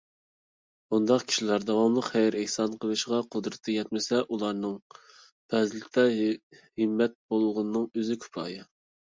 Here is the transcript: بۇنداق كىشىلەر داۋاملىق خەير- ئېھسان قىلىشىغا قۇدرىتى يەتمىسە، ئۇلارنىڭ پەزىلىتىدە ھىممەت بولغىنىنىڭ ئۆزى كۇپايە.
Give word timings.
بۇنداق 0.93 1.25
كىشىلەر 1.31 1.65
داۋاملىق 1.69 2.07
خەير- 2.13 2.37
ئېھسان 2.39 2.73
قىلىشىغا 2.85 3.19
قۇدرىتى 3.35 3.75
يەتمىسە، 3.77 4.23
ئۇلارنىڭ 4.23 4.75
پەزىلىتىدە 5.53 6.09
ھىممەت 6.83 7.17
بولغىنىنىڭ 7.35 7.89
ئۆزى 7.95 8.21
كۇپايە. 8.27 8.67